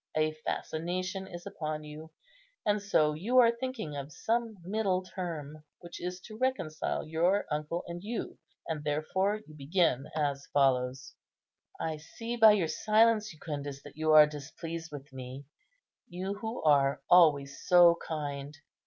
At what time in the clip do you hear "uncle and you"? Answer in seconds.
7.51-8.35